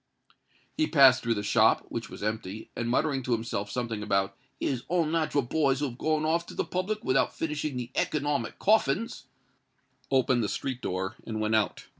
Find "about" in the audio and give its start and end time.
4.01-4.35